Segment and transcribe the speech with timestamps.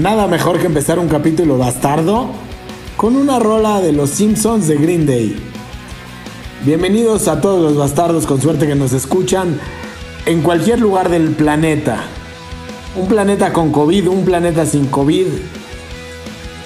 [0.00, 2.30] Nada mejor que empezar un capítulo bastardo
[2.96, 5.36] con una rola de los Simpsons de Green Day.
[6.64, 9.60] Bienvenidos a todos los bastardos con suerte que nos escuchan
[10.24, 11.98] en cualquier lugar del planeta.
[12.96, 15.26] Un planeta con COVID, un planeta sin COVID.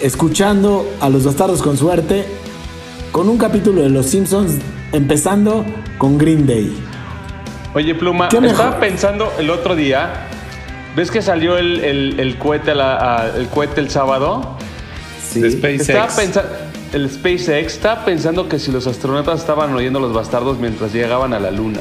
[0.01, 2.27] Escuchando a los bastardos con suerte
[3.11, 4.59] con un capítulo de los Simpsons
[4.93, 5.65] empezando
[5.99, 6.73] con Green Day.
[7.75, 10.29] Oye, Pluma, estaba pensando el otro día.
[10.97, 14.57] ¿Ves que salió el, el- el cohete, a la- a- el cohete el sábado?
[15.33, 15.41] Sí.
[15.41, 15.89] De SpaceX.
[15.89, 16.51] Estaba pensando.
[16.93, 21.33] El SpaceX estaba pensando que si los astronautas estaban oyendo a los bastardos mientras llegaban
[21.35, 21.81] a la luna.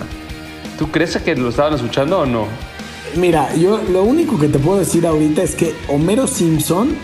[0.79, 2.47] ¿Tú crees que lo estaban escuchando o no?
[3.15, 6.95] Mira, yo lo único que te puedo decir ahorita es que Homero Simpson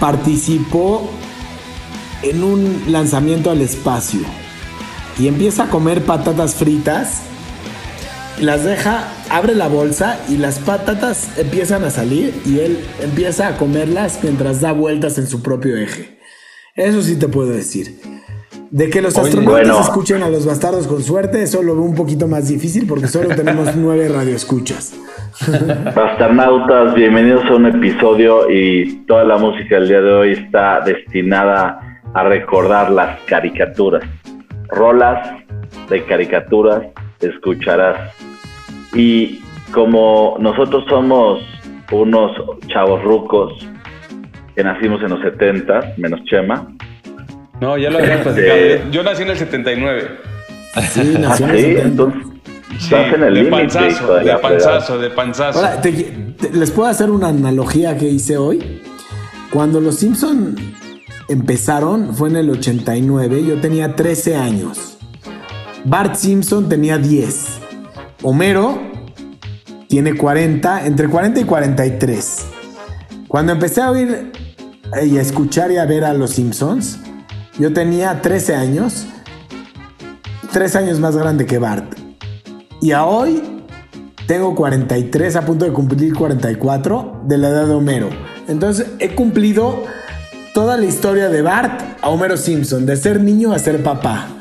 [0.00, 1.08] participó
[2.22, 4.20] en un lanzamiento al espacio
[5.18, 7.22] y empieza a comer patatas fritas,
[8.40, 13.56] las deja, abre la bolsa y las patatas empiezan a salir y él empieza a
[13.56, 16.18] comerlas mientras da vueltas en su propio eje.
[16.74, 17.94] Eso sí te puedo decir.
[18.70, 19.80] De que los astronautas bueno.
[19.80, 23.28] escuchen a los bastardos con suerte, eso lo veo un poquito más difícil porque solo
[23.36, 24.94] tenemos nueve radioescuchas.
[25.94, 32.00] Basternautas, bienvenidos a un episodio y toda la música del día de hoy está destinada
[32.12, 34.02] a recordar las caricaturas.
[34.68, 35.28] Rolas
[35.88, 36.82] de caricaturas
[37.20, 38.12] escucharás.
[38.94, 39.40] Y
[39.72, 41.40] como nosotros somos
[41.90, 42.32] unos
[42.68, 43.52] chavos rucos
[44.54, 46.68] que nacimos en los 70, menos Chema,
[47.60, 48.90] No, ya lo habíamos platicado.
[48.90, 50.08] Yo nací en el 79.
[50.92, 51.82] Sí, ah, nació en el sí, 70.
[51.88, 52.22] entonces
[52.78, 55.58] Sí, estás en el de panzazo, de panzazo, de panzazo.
[55.60, 58.82] Ahora, te- te- les puedo hacer una analogía que hice hoy.
[59.52, 60.56] Cuando los Simpson
[61.28, 64.93] empezaron, fue en el 89, yo tenía 13 años.
[65.84, 67.60] Bart Simpson tenía 10.
[68.22, 68.80] Homero
[69.86, 72.46] tiene 40, entre 40 y 43.
[73.28, 74.32] Cuando empecé a oír
[75.04, 76.98] y a escuchar y a ver a los Simpsons,
[77.58, 79.06] yo tenía 13 años,
[80.52, 81.98] 3 años más grande que Bart.
[82.80, 83.42] Y hoy
[84.26, 88.08] tengo 43, a punto de cumplir 44 de la edad de Homero.
[88.48, 89.84] Entonces he cumplido
[90.54, 94.33] toda la historia de Bart a Homero Simpson, de ser niño a ser papá.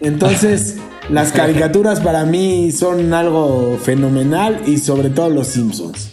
[0.00, 0.76] Entonces
[1.10, 6.12] las caricaturas para mí son algo fenomenal y sobre todo los Simpsons.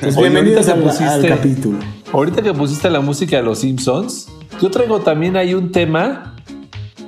[0.00, 1.78] Pues Oye, bienvenidos al, pusiste- capítulo.
[2.12, 4.28] Ahorita que pusiste la música de los Simpsons,
[4.60, 6.34] yo traigo también ahí un tema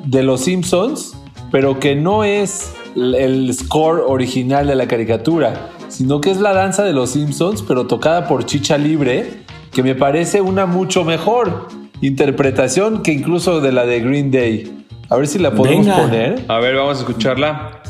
[0.05, 1.15] de los Simpsons,
[1.51, 6.53] pero que no es el- el score original de la caricatura, sino que es la
[6.53, 11.69] danza de los Simpsons, pero tocada por Chicha Libre, que me parece una mucho mejor
[12.01, 14.82] interpretación que incluso de la de Green Day.
[15.09, 16.01] A ver si la podemos Venga.
[16.03, 16.45] poner.
[16.49, 17.81] A ver, vamos a escucharla.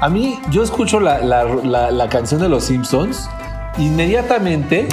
[0.00, 3.28] A mí yo escucho la, la- la- canción de los Simpsons,
[3.78, 4.88] inmediatamente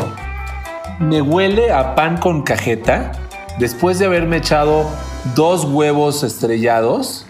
[0.99, 3.11] me huele a pan con cajeta
[3.59, 4.85] después de haberme echado
[5.35, 7.25] dos huevos estrellados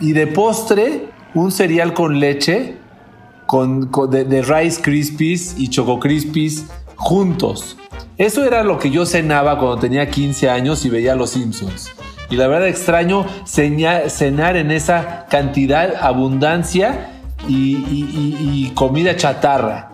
[0.00, 2.76] y de postre un cereal con leche
[3.46, 6.66] con, con- de, de Rice Krispies y Choco Krispies
[6.96, 7.76] juntos.
[8.18, 11.92] Eso era lo que yo cenaba cuando tenía 15 años y veía Los Simpsons.
[12.30, 17.10] Y la verdad extraño ceña- cenar en esa cantidad, abundancia
[17.48, 19.90] y, y- y- y comida chatarra.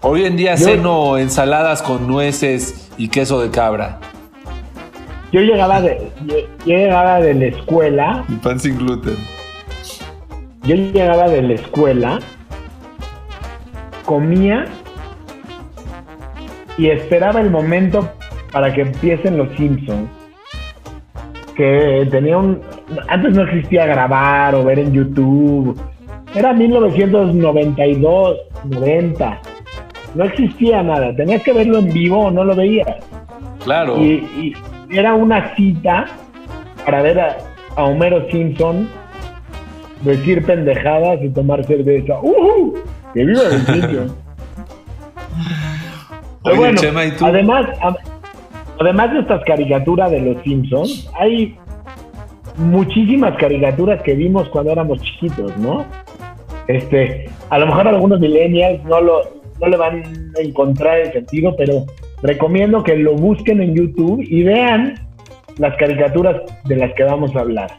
[0.00, 3.98] Hoy en día Yo- ceno ensaladas con nueces y queso de cabra
[5.32, 9.16] Yo llegaba de, yo llegaba de la escuela, y pan sin gluten.
[10.62, 12.18] yo llegaba de la escuela,
[14.04, 14.64] comía
[16.78, 18.08] y esperaba el momento
[18.52, 20.08] para que empiecen los Simpsons.
[21.58, 22.60] Que tenía un.
[23.08, 25.78] Antes no existía grabar o ver en YouTube.
[26.34, 29.40] Era 1992, 90.
[30.14, 31.14] No existía nada.
[31.16, 32.86] Tenías que verlo en vivo o no lo veías.
[33.64, 33.98] Claro.
[33.98, 34.54] Y,
[34.90, 36.06] y era una cita
[36.86, 37.36] para ver a,
[37.76, 38.88] a Homero Simpson
[40.02, 42.20] decir pendejadas y tomar cerveza.
[42.22, 42.72] ¡Uh!
[43.14, 44.14] ¡Que viva el Simpson!
[46.44, 47.26] Pero Oye, bueno, Chema, ¿y tú?
[47.26, 47.96] además, a-
[48.80, 51.56] además de estas caricaturas de los Simpsons, hay
[52.56, 55.84] muchísimas caricaturas que vimos cuando éramos chiquitos, ¿no?
[56.66, 60.02] Este, a lo mejor algunos millennials no lo no le van
[60.38, 61.84] a encontrar el sentido, pero
[62.22, 64.94] recomiendo que lo busquen en YouTube y vean
[65.58, 67.72] las caricaturas de las que vamos a hablar.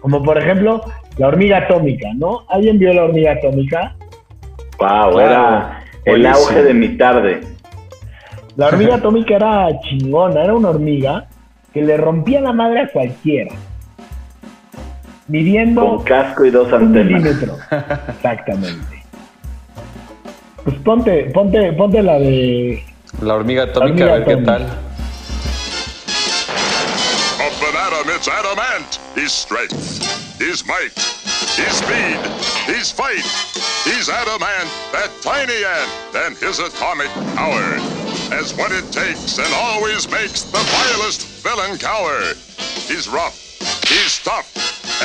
[0.00, 0.80] Como por ejemplo,
[1.18, 2.40] la hormiga atómica, ¿no?
[2.48, 3.94] ¿Alguien vio la hormiga atómica?
[4.80, 6.34] Wow, Claro, era el buenísimo.
[6.48, 7.40] auge de mi tarde.
[8.56, 11.26] La hormiga atómica era chingona, era una hormiga
[11.72, 13.54] que le rompía la madre a cualquiera.
[15.28, 17.22] Midiendo Con casco y dos un antenas.
[17.22, 17.56] milímetro.
[18.08, 19.02] Exactamente.
[20.64, 22.84] Pues ponte, ponte, ponte la de.
[23.22, 24.52] La hormiga atómica, hormiga a ver qué atómica.
[24.58, 24.62] tal.
[27.42, 29.00] Of an atom, it's adamant.
[29.16, 30.92] His strength, his might,
[31.56, 32.18] his speed,
[32.66, 33.24] his fight.
[33.84, 35.90] He's adamant, that tiny ant,
[36.26, 37.78] and his atomic power.
[38.32, 42.32] Has what it takes and always makes the vilest villain cower.
[42.88, 43.36] He's rough,
[43.86, 44.48] he's tough,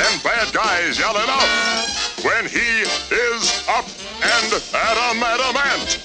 [0.00, 3.84] and bad guys yell enough when he is up
[4.24, 6.00] and adam adamant.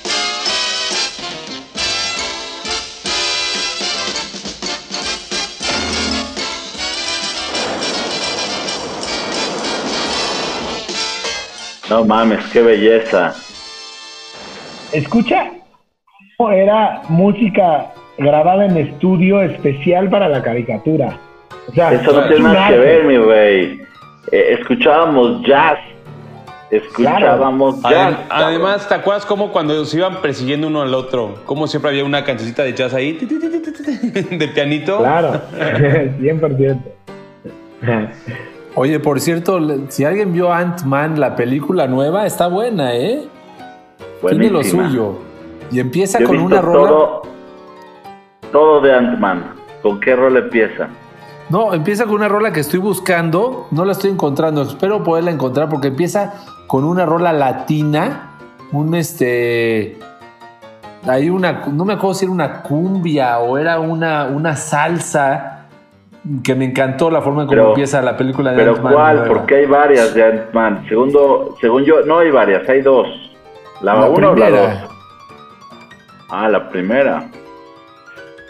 [11.89, 13.33] No mames, qué belleza.
[14.91, 15.62] Escucha, cómo
[16.51, 17.87] era música
[18.17, 21.17] grabada en estudio especial para la caricatura.
[21.69, 23.81] O sea, Eso no tiene nada que ver, mi rey.
[24.31, 25.77] Eh, escuchábamos jazz.
[26.71, 28.13] Escuchábamos jazz.
[28.13, 31.35] Adem- Además, ¿te acuerdas cómo cuando se iban persiguiendo uno al otro?
[31.45, 33.13] Cómo siempre había una cancioncita de jazz ahí,
[34.31, 34.97] de pianito.
[34.97, 35.39] Claro,
[36.19, 36.77] 100%.
[38.75, 39.59] Oye, por cierto,
[39.89, 43.21] si alguien vio Ant-Man, la película nueva, está buena, ¿eh?
[44.27, 45.19] Tiene lo suyo.
[45.71, 46.87] Y empieza Yo con una rola.
[46.89, 47.21] todo,
[48.51, 49.43] todo de Ant-Man.
[49.81, 50.87] ¿Con qué rol empieza?
[51.49, 53.67] No, empieza con una rola que estoy buscando.
[53.71, 54.61] No la estoy encontrando.
[54.63, 56.33] Espero poderla encontrar porque empieza
[56.67, 58.29] con una rola latina.
[58.71, 59.99] Un este.
[61.07, 61.63] Hay una.
[61.71, 65.49] No me acuerdo si era una cumbia o era una, una salsa.
[66.41, 69.23] Que me encantó la forma en cómo empieza la película de ¿Pero Ant-Man cuál?
[69.27, 70.85] Porque hay varias de Ant-Man.
[70.87, 73.05] Segundo, según yo, no hay varias, hay dos.
[73.81, 74.73] ¿La, La uno o la primera.
[74.85, 74.92] dos?
[76.35, 77.29] Ah, la primera.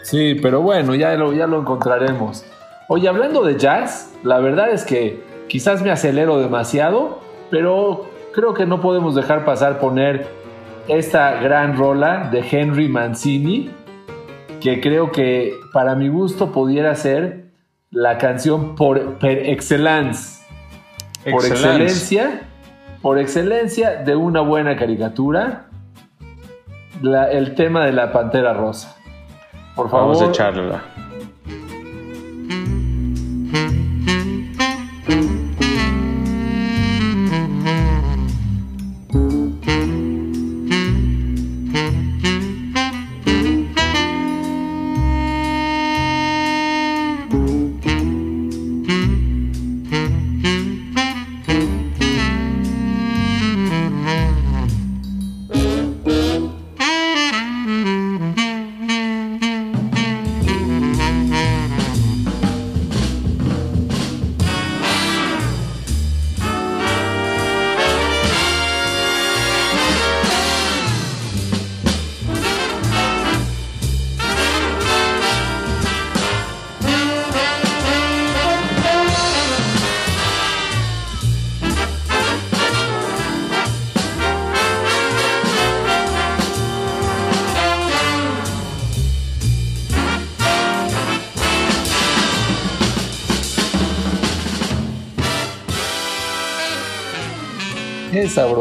[0.04, 2.42] Sí, pero bueno, ya lo, ya lo encontraremos.
[2.88, 8.64] Oye, hablando de jazz, la verdad es que quizás me acelero demasiado, pero creo que
[8.64, 10.26] no podemos dejar pasar poner
[10.88, 13.70] esta gran rola de Henry Mancini,
[14.62, 17.50] que creo que para mi gusto pudiera ser
[17.90, 20.42] la canción por per excellence,
[21.30, 22.48] por excelencia,
[23.02, 25.66] por excelencia de una buena caricatura,
[27.02, 28.96] la- el tema de la Pantera Rosa.
[29.74, 30.82] Por favor, Vamos a echarla.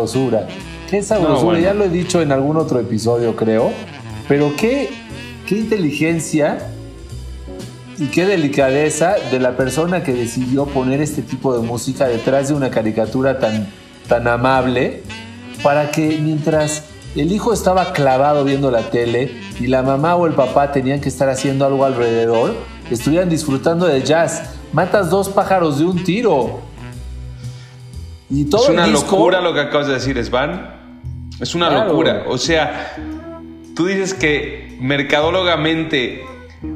[0.08, 0.48] Sabrosura.
[0.90, 1.40] Qué sabrosura.
[1.40, 1.60] No, bueno.
[1.60, 3.72] Ya lo he dicho en algún otro episodio, creo.
[4.28, 4.90] Pero qué,
[5.48, 6.70] qué inteligencia
[7.98, 12.54] y qué delicadeza de la persona que decidió poner este tipo de música detrás de
[12.54, 13.68] una caricatura tan,
[14.08, 15.04] tan amable
[15.62, 20.34] para que mientras el hijo estaba clavado viendo la tele y la mamá o el
[20.34, 22.56] papá tenían que estar haciendo algo alrededor,
[22.90, 24.44] estuvieran disfrutando de jazz.
[24.72, 26.73] Matas dos pájaros de un tiro.
[28.34, 30.74] Y todo es el una disco- locura lo que acabas de decir, Svan.
[31.40, 31.90] Es una Claro.
[31.90, 32.24] locura.
[32.28, 32.94] O sea,
[33.76, 36.22] tú dices que mercadólogamente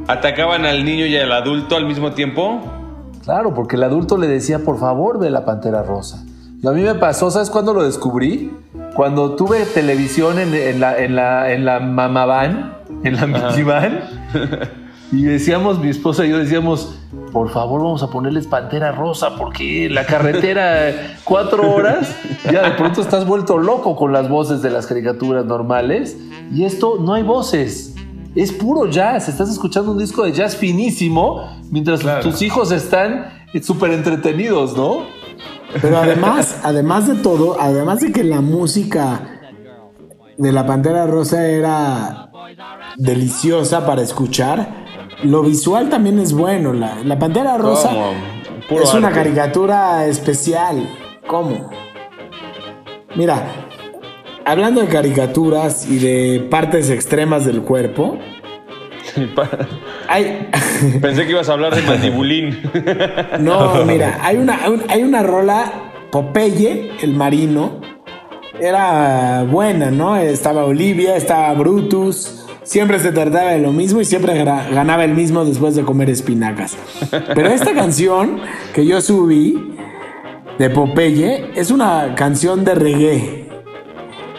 [0.08, 2.62] atacaban al niño y al adulto al mismo tiempo.
[3.24, 6.24] Claro, porque el adulto le decía, por favor, ve la Pantera Rosa.
[6.62, 8.52] Y a mí me pasó, ¿sabes cuándo lo descubrí?
[8.96, 12.74] Cuando tuve televisión en, en la, en, la, en la Mama Van,
[13.04, 14.00] en la minivan,
[15.12, 16.96] y decíamos, mi esposa y yo decíamos,
[17.32, 22.16] por favor, vamos a ponerles Pantera Rosa, porque la carretera, cuatro horas,
[22.52, 26.18] ya de pronto estás vuelto loco con las voces de las caricaturas normales,
[26.54, 27.96] y esto no hay voces.
[28.36, 32.22] Es puro jazz, estás escuchando un disco de jazz finísimo mientras Claro.
[32.22, 33.30] tus hijos están
[33.64, 35.06] súper entretenidos, ¿no?
[35.82, 39.40] Pero además, además de todo, además de que la música
[40.38, 42.30] de la Pantera Rosa era
[42.98, 44.87] deliciosa para escuchar,
[45.24, 46.74] lo visual también es bueno.
[46.74, 47.92] La, la Pantera Rosa
[48.70, 50.88] es una caricatura especial.
[51.26, 51.70] ¿Cómo?
[53.16, 53.48] Mira,
[54.46, 58.18] hablando de caricaturas y de partes extremas del cuerpo,
[60.08, 60.50] hay...
[61.02, 62.62] Pensé que ibas a hablar de mandibulín.
[63.40, 64.60] No, mira, hay una,
[64.90, 67.82] hay una rola, Popeye, el marino,
[68.60, 70.16] era buena, ¿no?
[70.16, 75.46] Estaba Olivia, estaba Brutus, siempre se trataba de lo mismo y siempre ganaba el mismo
[75.46, 76.78] después de comer espinacas.
[77.34, 78.42] Pero esta canción
[78.74, 79.74] que yo subí
[80.60, 83.46] de Popeye es una canción de reggae.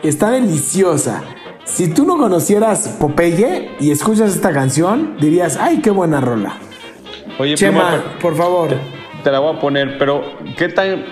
[0.02, 1.23] Está deliciosa.
[1.64, 6.56] Si tú no conocieras Popeye y escuchas esta canción, dirías, ay, qué buena rola.
[7.38, 8.70] Oye, Chema, por favor.
[9.25, 10.23] te la voy a poner, pero
[10.56, 11.04] ¿qué tan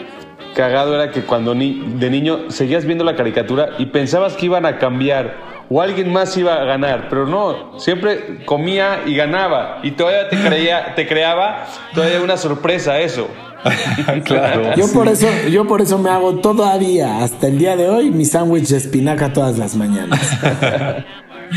[0.55, 4.67] cagado era que cuando ni- de niño seguías viendo la caricatura y pensabas que iban
[4.67, 9.93] a cambiar o alguien más iba a ganar, pero no, siempre comía y ganaba y
[9.93, 13.29] todavía te creía, te creaba todavía una sorpresa eso.
[14.25, 14.75] claro.
[14.77, 18.25] Yo por eso, yo por eso me hago todavía, hasta el día de hoy, mi
[18.25, 20.39] sándwich de espinaca todas las mañanas.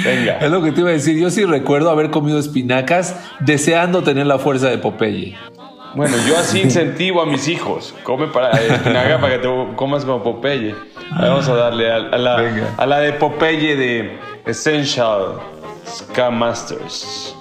[0.03, 0.37] Venga.
[0.39, 1.19] Es lo que te iba a decir.
[1.19, 5.35] Yo sí recuerdo haber comido espinacas deseando tener la fuerza de Popeye.
[5.95, 7.93] Bueno, yo así incentivo a mis hijos.
[8.03, 10.75] Come para espinaca para que te comas como Popeye.
[11.11, 15.39] Vamos a darle a, a la, a la de Popeye de Essential
[15.85, 17.35] Ska Masters.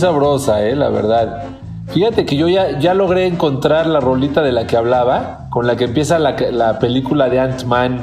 [0.00, 1.44] Sabrosa, eh, la verdad.
[1.88, 5.76] Fíjate que yo ya, ya logré encontrar la rolita de la que hablaba, con la
[5.76, 7.98] que empieza la, la película de Ant-Man.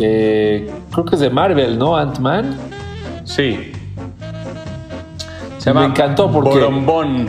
[0.00, 1.96] eh, creo que es de Marvel, ¿no?
[1.96, 2.56] Ant-Man.
[3.24, 3.72] Sí.
[5.58, 7.26] Se Me encantó porque- Borombón.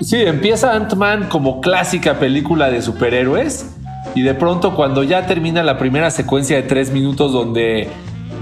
[0.00, 3.74] Sí, empieza Ant-Man como clásica película de superhéroes
[4.14, 7.88] y de pronto cuando ya termina la primera secuencia de tres minutos donde,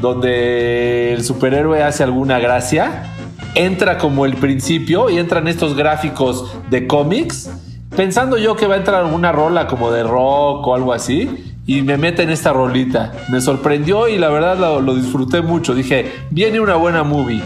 [0.01, 3.05] donde el superhéroe hace alguna gracia,
[3.55, 7.51] entra como el principio y entran estos gráficos de cómics,
[7.95, 11.49] pensando yo que va a entrar alguna rola como de rock o algo así.
[11.65, 13.13] Y me mete en esta rolita.
[13.29, 15.75] Me sorprendió y la verdad lo, lo disfruté mucho.
[15.75, 17.41] Dije, viene una buena movie.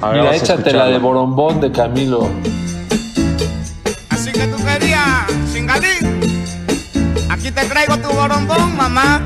[0.00, 2.28] A ver, Mira, échate la de Borombón de Camilo.
[4.08, 6.20] Así que tú querías, chingalín.
[7.28, 9.22] Aquí te traigo tu borombón, mamá.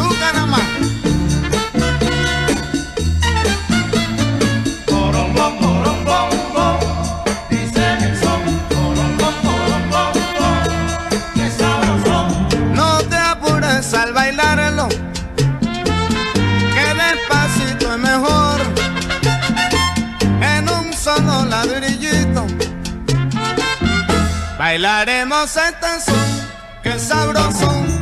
[0.00, 0.62] azúcar nada más.
[12.74, 14.88] No te apures al bailarlo,
[16.74, 18.60] que despacito es mejor.
[20.42, 22.46] En un solo ladrillito
[24.58, 27.99] bailaremos este son, que sabroso.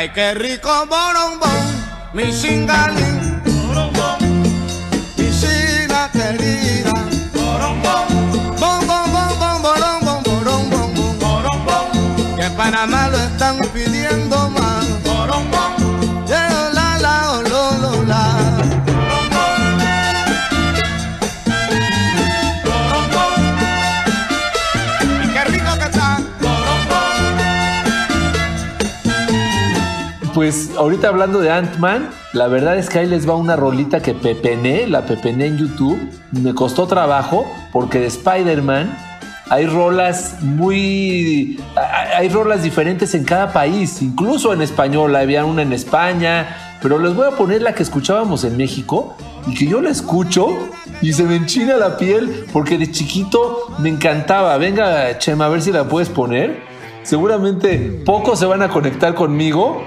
[0.00, 1.62] Ay qué rico borombón
[2.14, 3.16] mi chingalín.
[5.18, 6.92] Mi china querida.
[7.34, 8.06] Borombón
[8.62, 11.86] bom bom bom bom borombón borombón borombón
[12.38, 14.79] que Panamá lo están pidiendo más
[30.40, 34.14] Pues ahorita hablando de Ant-Man, la verdad es que ahí les va una rolita que
[34.14, 36.00] pepené, la pepené en YouTube.
[36.32, 38.90] Me costó trabajo porque de Spider-Man
[39.50, 41.60] hay rolas muy.
[42.16, 45.14] Hay rolas diferentes en cada país, incluso en español.
[45.14, 49.14] Había una en España, pero les voy a poner la que escuchábamos en México
[49.46, 50.48] y que yo la escucho
[51.02, 54.56] y se me enchina la piel porque de chiquito me encantaba.
[54.56, 56.62] Venga, Chema, a ver si la puedes poner.
[57.02, 59.84] Seguramente pocos se van a conectar conmigo,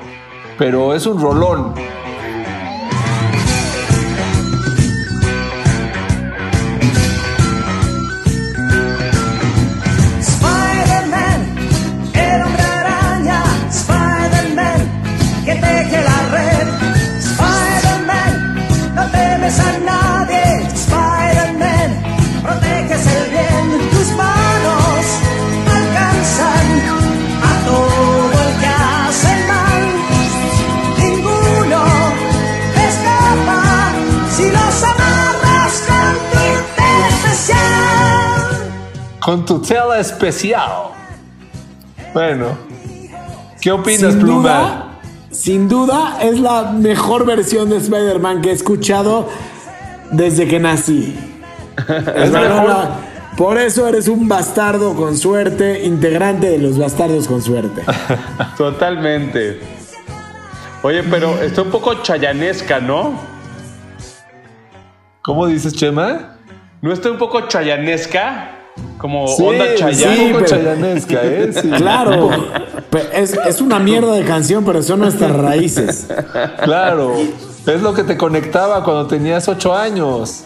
[0.58, 1.74] pero es un rolón.
[39.24, 40.70] Con tu tela especial.
[42.14, 42.58] Bueno,
[43.62, 44.40] ¿qué opinas, Sin Pluma?
[44.42, 45.00] duda,
[45.32, 49.30] sin duda es la mejor versión de Spider-Man que he escuchado
[50.12, 51.18] desde que nací.
[52.16, 53.14] Es mejor.
[53.38, 57.82] Por eso eres un bastardo con suerte, integrante de los bastardos con suerte.
[58.58, 59.60] Totalmente.
[60.84, 63.14] Oye, pero está un poco chayanesca, ¿no?
[65.24, 66.38] ¿Cómo dices, Chema?
[66.82, 68.63] ¿No está un poco chayanesca?
[69.04, 71.52] Como Sí, onda sí, poco pero- chayanesca, ¿eh?
[71.62, 71.70] Sí.
[71.72, 72.30] Claro,
[73.14, 76.08] es, es una mierda de canción, pero son nuestras raíces.
[76.64, 77.14] Claro,
[77.68, 80.46] es lo que te conectaba cuando tenías ocho años.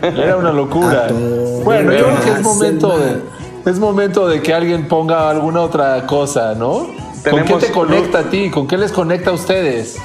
[0.00, 1.08] Era una locura.
[1.62, 3.20] Bueno, yo creo que es momento de,
[3.70, 6.86] es momento de que alguien ponga alguna otra cosa, ¿no?
[7.30, 8.48] ¿Con qué te conecta a ti?
[8.50, 9.98] ¿Con qué les conecta a ustedes?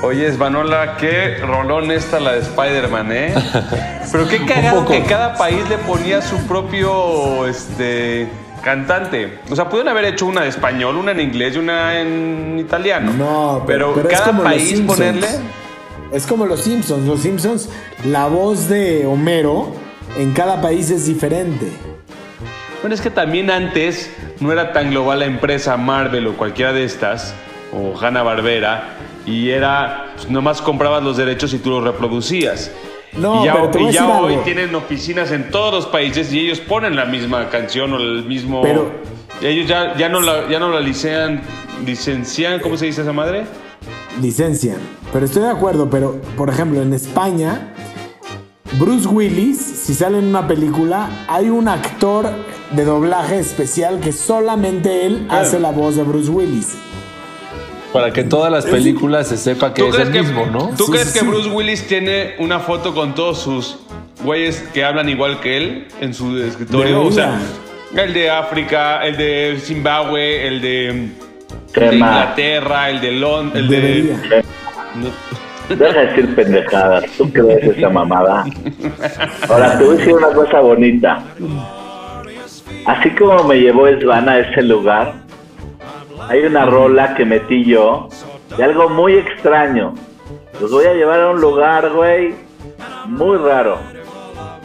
[0.00, 3.34] Oye, Svanola, qué rolón esta la de Spider-Man, ¿eh?
[4.12, 8.28] Pero qué cagado que cada país le ponía su propio este
[8.62, 9.40] cantante.
[9.50, 13.12] O sea, pudieron haber hecho una de español, una en inglés y una en italiano.
[13.12, 15.26] No, pero, pero, pero es cada como país ponerle.
[16.12, 17.04] Es como los Simpsons.
[17.04, 17.68] Los Simpsons,
[18.04, 19.72] la voz de Homero
[20.16, 21.72] en cada país es diferente.
[22.82, 26.84] Bueno, es que también antes no era tan global la empresa Marvel o cualquiera de
[26.84, 27.34] estas,
[27.72, 28.94] o Hanna Barbera,
[29.28, 32.70] y era, pues, nomás comprabas los derechos y tú los reproducías.
[33.16, 34.44] No, y ya, pero te voy y a ya decir hoy algo.
[34.44, 38.60] tienen oficinas en todos los países y ellos ponen la misma canción o el mismo.
[38.62, 38.90] Pero-
[39.40, 41.40] ellos ya, ya no la, ya no la licencian,
[41.86, 43.44] licencian, ¿cómo se dice esa madre?
[44.20, 44.78] Licencian.
[45.12, 47.72] Pero estoy de acuerdo, pero por ejemplo en España,
[48.78, 52.28] Bruce Willis, si sale en una película, hay un actor
[52.72, 55.42] de doblaje especial que solamente él Claro.
[55.46, 56.76] hace la voz de Bruce Willis.
[57.92, 60.70] Para que todas las películas se sepa que ¿Tú es el que, mismo, ¿no?
[60.76, 61.26] ¿tú Sí, crees sí, que sí.
[61.26, 63.78] Bruce Willis tiene una foto con todos sus
[64.22, 67.02] güeyes que hablan igual que él en su escritorio?
[67.02, 67.38] O sea,
[67.96, 71.08] el de África, el de Zimbabue, el de.
[71.92, 74.44] Inglaterra, el de Londres, el de...
[75.68, 77.04] Deja de decir pendejadas.
[77.16, 78.44] ¿Tú crees esa mamada?
[79.48, 81.22] Ahora, te voy a decir una cosa bonita.
[82.86, 85.14] Así como me llevó Esvana a ese lugar,
[86.28, 88.08] hay una rola que metí yo
[88.56, 89.94] de algo muy extraño.
[90.60, 92.34] Los voy a llevar a un lugar, güey,
[93.06, 93.78] muy raro.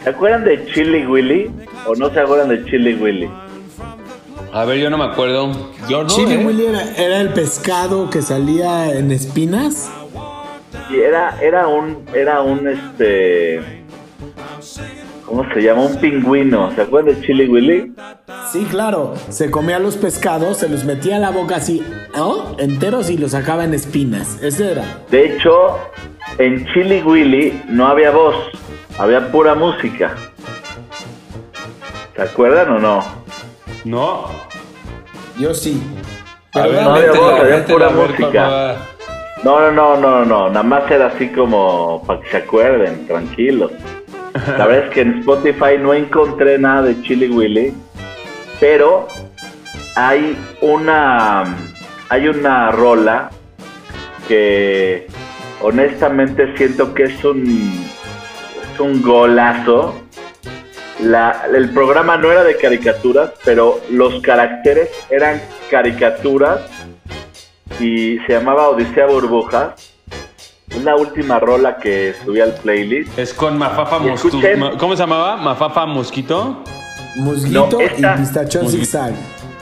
[0.02, 1.50] ¿Se acuerdan de Chili Willy?
[1.86, 3.30] ¿O no se acuerdan de Chili Willy?
[4.52, 5.50] A ver, yo no me acuerdo.
[5.88, 6.46] Yo no, Chili ¿eh?
[6.46, 9.90] Willy era, era el pescado que salía en espinas.
[10.90, 13.60] Y era, era un, era un, este,
[15.26, 15.82] ¿Cómo se llama?
[15.82, 16.70] Un pingüino.
[16.74, 17.94] ¿Se acuerdan de Chili Willy?
[18.52, 19.14] Sí, claro.
[19.30, 21.82] Se comía los pescados, se los metía a la boca así,
[22.14, 22.56] ¿no?
[22.58, 24.42] Enteros y los sacaba en espinas.
[24.42, 24.84] Ese era.
[25.10, 25.78] De hecho,
[26.38, 28.36] en Chili Willy no había voz,
[28.98, 30.14] había pura música.
[32.14, 33.04] ¿Se acuerdan o no?
[33.84, 34.26] No.
[35.38, 35.82] Yo sí.
[36.52, 38.76] A ver, no había voz, había pura música.
[39.42, 43.72] No, no, no, no, no, nada más era así como para que se acuerden, tranquilos.
[44.34, 47.72] La verdad es que en Spotify no encontré nada de Chili Willy,
[48.60, 49.06] pero
[49.96, 51.44] hay una
[52.08, 53.30] hay una rola
[54.28, 55.06] que
[55.62, 57.86] honestamente siento que es un
[58.74, 60.00] es un golazo.
[61.00, 66.60] La- el programa no era de caricaturas, pero los caracteres eran caricaturas
[67.80, 69.93] y se llamaba Odisea Burbujas.
[70.74, 73.16] Es la última rola que subí al playlist.
[73.18, 74.38] Es con Mafafa Mosquito.
[74.78, 75.36] ¿Cómo se llamaba?
[75.36, 76.62] Mafafa Mosquito.
[77.16, 79.12] No, esta- y pistachón zigzag.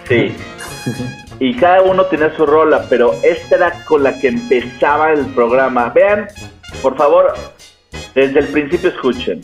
[0.09, 0.35] Sí.
[1.39, 5.89] Y cada uno tenía su rola, pero esta era con la que empezaba el programa.
[5.89, 6.29] Vean,
[6.83, 7.35] por favor,
[8.15, 9.41] desde el principio escuchen.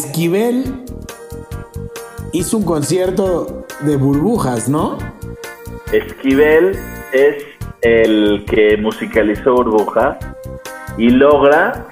[0.00, 0.64] Esquivel
[2.32, 4.96] hizo un concierto de burbujas, ¿no?
[5.92, 6.74] Esquivel
[7.12, 7.44] es
[7.82, 10.18] el que musicalizó Burbuja
[10.96, 11.86] y logra,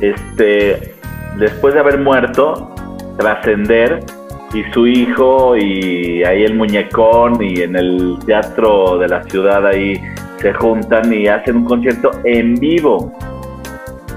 [0.00, 0.94] este,
[1.36, 2.72] después de haber muerto,
[3.16, 4.04] trascender
[4.52, 10.00] y su hijo y ahí el muñecón y en el teatro de la ciudad ahí
[10.40, 13.12] se juntan y hacen un concierto en vivo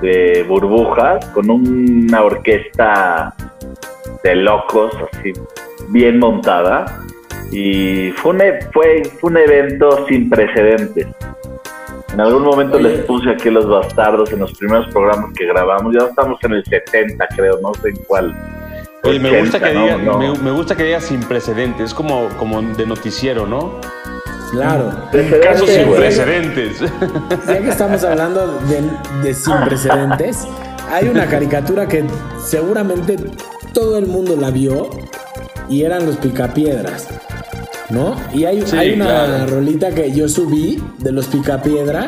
[0.01, 3.33] de burbujas con una orquesta
[4.23, 5.33] de locos así
[5.89, 6.85] bien montada
[7.51, 11.07] y fue un, e- fue, fue un evento sin precedentes.
[12.13, 12.89] En algún momento Oye.
[12.89, 16.65] les puse aquí los bastardos en los primeros programas que grabamos, ya estamos en el
[16.65, 18.35] 70 creo, no sé en cuál.
[19.03, 20.17] Oye, me gusta 80, que no, diga, no.
[20.17, 21.85] Me, me gusta que diga sin precedentes.
[21.85, 23.79] Es como, como de noticiero, ¿no?
[24.51, 24.91] Claro.
[25.43, 26.77] Casos sin precedentes.
[27.47, 28.81] Ya que estamos hablando de,
[29.23, 30.45] de sin precedentes,
[30.91, 32.05] hay una caricatura que
[32.43, 33.17] seguramente
[33.73, 34.89] todo el mundo la vio
[35.69, 37.07] y eran los picapiedras,
[37.89, 38.15] ¿no?
[38.33, 39.47] Y hay, Sí, hay una claro.
[39.47, 42.07] rolita que yo subí de los picapiedra,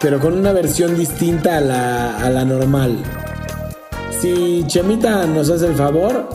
[0.00, 2.96] pero con una versión distinta a la, a la normal.
[4.20, 6.28] Si Chemita nos hace el favor,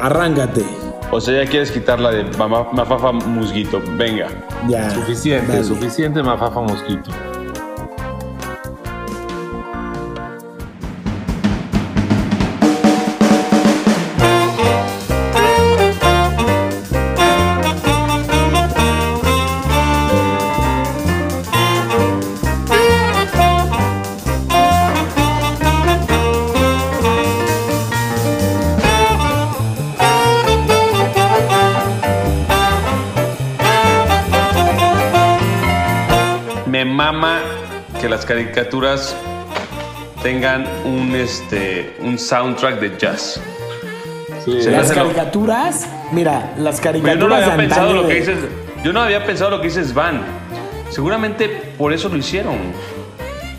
[0.00, 0.64] arráncate.
[1.10, 3.80] O sea, ya quieres quitarla de Mafafa Musguito.
[3.96, 4.28] Venga.
[4.68, 4.90] Ya.
[4.90, 5.64] Suficiente, dale.
[5.64, 7.10] suficiente mafafa mosquito.
[38.58, 39.14] Caricaturas
[40.22, 43.40] tengan un, este, un soundtrack de jazz.
[44.44, 44.58] Sí.
[44.70, 48.20] Las lo- caricaturas, mira, las Yo caricaturas no lo había de pensado lo que de-
[48.20, 48.38] dices.
[48.82, 50.22] Yo no había pensado lo que dices Van.
[50.90, 52.56] Seguramente por eso lo hicieron.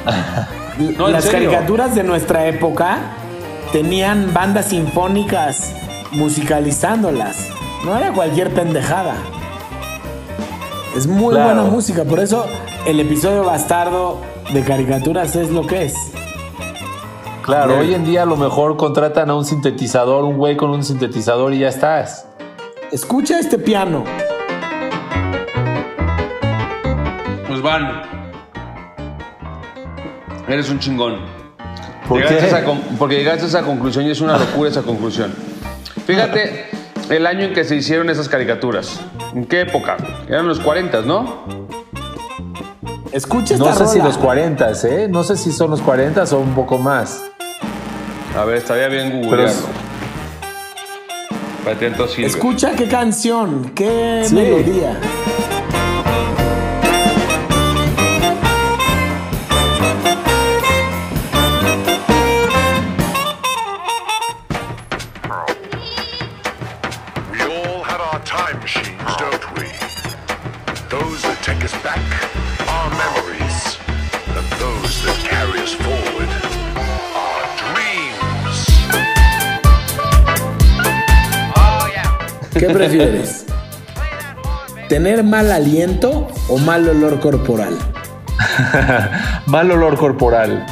[0.98, 1.50] No, las serio.
[1.52, 3.00] caricaturas de nuestra época
[3.74, 5.74] tenían bandas sinfónicas
[6.12, 7.50] musicalizándolas.
[7.84, 9.16] No era cualquier pendejada.
[10.96, 11.54] Es muy Claro.
[11.54, 12.46] buena música, por eso
[12.88, 14.22] el episodio bastardo
[14.54, 15.96] de caricaturas es lo que es.
[17.44, 17.80] Claro, Bien.
[17.80, 21.54] hoy en día a lo mejor contratan a un sintetizador, un güey con un sintetizador
[21.54, 22.28] y ya estás.
[22.92, 24.04] Escucha este piano.
[27.48, 28.02] Pues Van.
[30.48, 31.18] Eres un chingón.
[32.08, 32.44] ¿Por Llegaste qué?
[32.44, 35.34] a esa con- porque llegaste a esa conclusión y es una locura esa conclusión.
[36.06, 36.66] Fíjate
[37.10, 39.00] el año en que se hicieron esas caricaturas.
[39.36, 39.98] ¿En qué época?
[40.28, 41.44] Eran los 40, ¿no?
[43.12, 44.04] Escucha esta No sé si rola.
[44.10, 45.08] los 40, ¿eh?
[45.10, 47.22] No sé si son los 40 o un poco más.
[48.38, 49.52] A ver, estaría bien Pero googlearlo.
[52.22, 52.36] es-.
[52.36, 54.36] Escucha qué canción, qué Sí.
[54.36, 55.00] melodía.
[82.60, 83.46] ¿Qué prefieres?
[84.88, 87.78] ¿Tener mal aliento o mal olor corporal?
[89.46, 90.66] Mal olor corporal.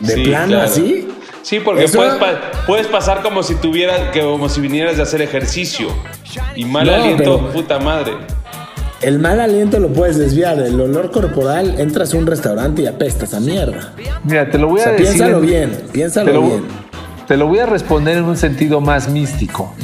[0.00, 0.64] ¿De Sí, plano claro.
[0.64, 1.08] así?
[1.42, 5.02] Sí, porque Eso- puedes, pa- puedes pasar como si tuvieras, que como si vinieras de
[5.02, 5.88] hacer ejercicio.
[6.56, 8.12] Y mal No, aliento, puta madre.
[9.00, 10.58] El mal aliento lo puedes desviar.
[10.58, 13.92] El olor corporal, entras a un restaurante y apestas a mierda.
[14.24, 15.06] Mira, te lo voy O a sea, decir.
[15.08, 16.64] piénsalo en- bien, te piénsalo lo, bien.
[17.26, 19.74] te lo voy a responder en un sentido más místico.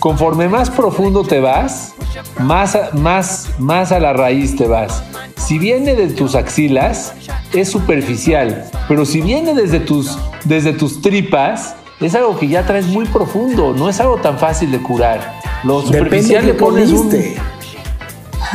[0.00, 1.92] Conforme más profundo te vas,
[2.38, 5.02] más a, más, más a la raíz te vas.
[5.36, 7.12] Si viene de tus axilas,
[7.52, 12.86] es superficial, pero si viene desde tus, desde tus tripas, es algo que ya traes
[12.86, 15.38] muy profundo, no es algo tan fácil de curar.
[15.64, 17.10] Lo superficial le pones un...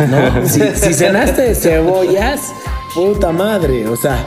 [0.10, 0.46] ¿No?
[0.48, 2.52] Si, si cenaste cebollas,
[2.94, 3.88] puta madre.
[3.88, 4.18] O sea,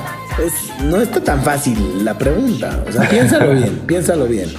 [0.44, 2.84] es- no está tan fácil la pregunta.
[2.88, 4.50] O sea, piénsalo bien, piénsalo bien.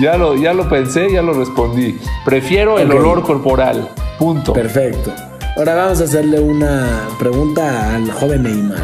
[0.00, 1.98] Ya lo, ya lo pensé, ya lo respondí.
[2.24, 3.88] Prefiero el olor corporal.
[4.18, 4.52] Punto.
[4.52, 5.12] Perfecto.
[5.56, 8.82] Ahora vamos a hacerle una pregunta al joven Neymar.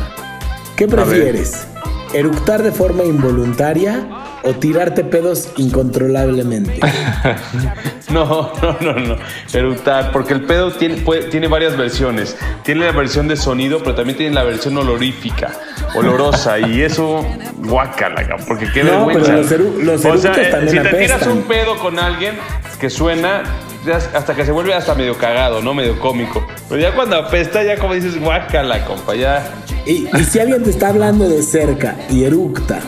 [0.76, 1.66] ¿Qué prefieres?
[2.14, 4.08] ¿Eructar de forma involuntaria
[4.44, 6.80] o tirarte pedos incontrolablemente?
[8.12, 9.16] No, no, no, no.
[9.52, 12.36] Eructar, porque el pedo tiene, puede- tiene varias versiones.
[12.64, 15.52] Tiene la versión de sonido, pero también tiene la versión olorífica,
[15.94, 17.24] olorosa, y eso,
[17.96, 21.30] cabrón, porque qué No, pero los eru- los o sea, eh, si te tiras apestan.
[21.30, 22.34] un pedo con alguien
[22.80, 23.42] que suena,
[24.14, 25.72] hasta que se vuelve hasta medio cagado, ¿no?
[25.74, 26.44] Medio cómico.
[26.68, 29.54] Pero ya cuando apesta, ya como dices, guácala, compa, ya.
[29.86, 32.80] Y, y si alguien te está hablando de cerca y eructa,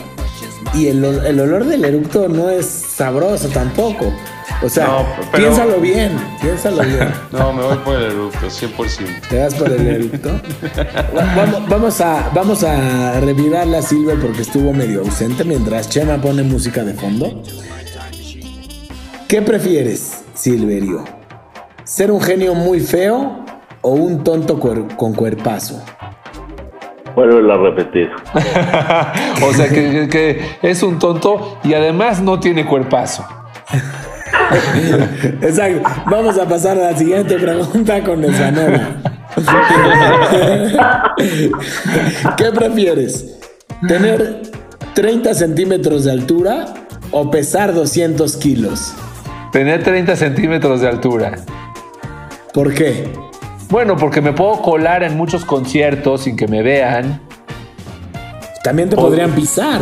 [0.73, 4.13] y el, el olor del eructo no es sabroso tampoco.
[4.63, 7.11] O sea, No, pero- piénsalo bien, piénsalo bien.
[7.31, 9.27] No, me voy por el eructo, 100%.
[9.29, 10.29] ¿Te das por el eructo?
[11.15, 16.17] Va- Vamos, vamos a, vamos a revirarle a Silver porque estuvo medio ausente mientras Chema
[16.17, 17.43] pone música de fondo.
[19.27, 21.03] ¿Qué prefieres, Silverio?
[21.83, 23.43] ¿Ser un genio muy feo
[23.81, 25.83] o un tonto cuer- con cuerpazo?
[27.15, 28.09] Vuelvo a repetir.
[29.43, 30.07] O sea, que, que-
[30.61, 33.25] que es un tonto y además no tiene cuerpazo.
[35.41, 35.89] Exacto.
[36.09, 38.97] Vamos a pasar a la siguiente pregunta con Esanola.
[42.37, 43.39] ¿Qué prefieres?
[43.87, 44.41] ¿Tener
[44.93, 46.65] 30 centímetros de altura
[47.11, 48.93] o pesar 200 kilos?
[49.51, 51.33] Tener 30 centímetros de altura.
[52.53, 53.07] ¿Por qué?
[53.69, 57.21] Bueno, porque me puedo colar en muchos conciertos sin que me vean.
[58.63, 59.81] También te podrían pisar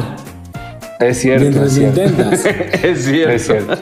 [1.02, 1.42] Es cierto.
[1.44, 2.02] mientras es lo cierto.
[2.12, 2.46] intentas.
[2.84, 3.32] Es cierto.
[3.34, 3.78] Es cierto.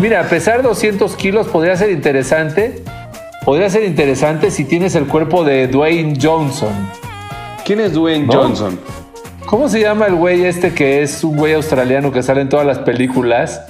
[0.00, 2.82] Mira, pesar 200 kilos podría ser interesante.
[3.44, 6.72] Podría ser interesante si tienes el cuerpo de Dwayne Johnson.
[7.64, 8.32] ¿Quién es Dwayne ¿No?
[8.32, 8.78] Johnson?
[9.46, 12.66] ¿Cómo se llama el güey este que es un güey australiano que sale en todas
[12.66, 13.62] las películas?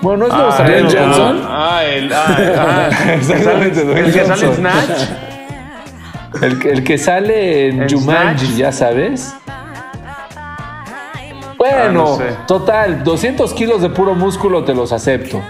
[0.00, 0.88] Bueno, no es Ah, australiano.
[0.90, 1.42] Dwayne el- Johnson.
[1.46, 4.54] Ah, el, ah, ah, Exactamente, el Dwayne que sale en Johnson.
[4.54, 5.08] Snatch.
[6.42, 8.58] El, que- el que sale en ¿En Jumanji, Snatch?
[8.58, 9.34] ya sabes.
[11.72, 12.24] Bueno, Ah, no sé.
[12.46, 15.40] total, 200 kilos de puro músculo te los acepto.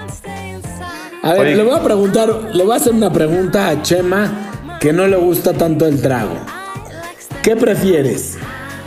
[1.23, 1.57] A ver, Oye.
[1.57, 5.17] le voy a preguntar, le voy a hacer una pregunta a Chema que no le
[5.17, 6.35] gusta tanto el trago.
[7.43, 8.37] ¿Qué prefieres?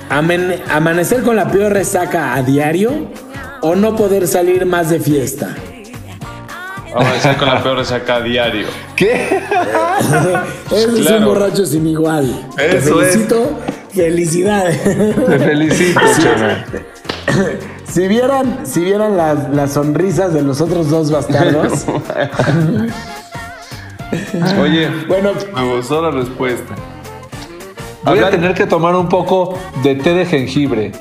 [0.09, 2.91] Amen- ¿Amanecer con la peor resaca a diario
[3.61, 5.55] o no poder salir más de fiesta?
[6.93, 8.67] Vamos a empezar con la peor resaca a diario.
[8.95, 9.27] ¿Qué?
[10.71, 11.25] Ese es un Claro.
[11.27, 12.33] borracho sin igual.
[12.55, 13.09] Te Eso es.
[13.11, 13.59] felicito.
[13.93, 14.83] Felicidades.
[14.83, 16.65] Te felicito, Chema.
[17.85, 21.85] si vieran, si vieran las, las sonrisas de los otros dos bastardos.
[24.59, 26.73] Oye, bueno, Me gustó la respuesta.
[28.03, 30.91] Voy a tener que tomar un poco de té de jengibre.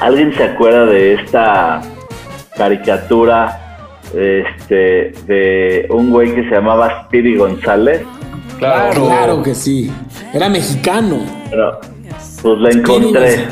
[0.00, 1.80] ¿Alguien se acuerda de esta
[2.56, 3.80] caricatura
[4.14, 8.02] este, de un güey que se llamaba Speedy González?
[8.58, 9.06] claro.
[9.06, 9.90] claro que sí.
[10.32, 11.18] Era mexicano.
[11.50, 11.80] Pero,
[12.42, 13.46] pues la encontré.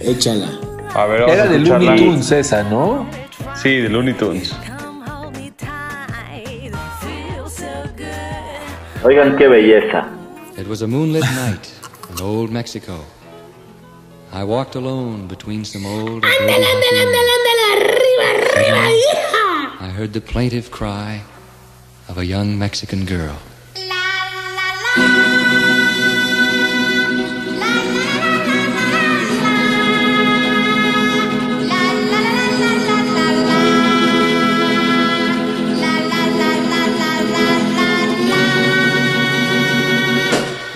[0.00, 0.48] Échala.
[0.94, 1.90] A ver, vamos Era a de escucharla.
[1.94, 3.06] Looney Tunes esa, ¿no?
[3.54, 4.54] Sí, de Looney Tunes.
[9.04, 10.06] Oigan qué belleza.
[10.56, 11.68] It was a moonlit night
[12.10, 13.04] in old Mexico.
[14.32, 17.12] I walked alone between some old adobe haciendas.
[19.80, 21.20] I heard the plaintive cry
[22.08, 23.36] of a young Mexican girl.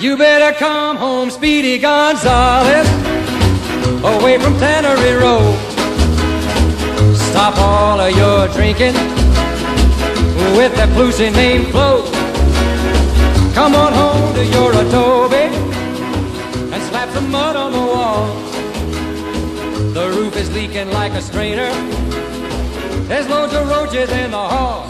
[0.07, 2.87] You better come home, Speedy Gonzales,
[4.05, 5.59] away from Tannery Road.
[7.17, 8.95] Stop all of your drinking
[10.57, 12.05] with that Lucy named Flo.
[13.53, 15.51] Come on home to your Adobe
[16.73, 18.53] and slap some mud on the walls.
[19.93, 21.73] The roof is leaking like a strainer.
[23.09, 24.87] There's loads of roaches in the hall.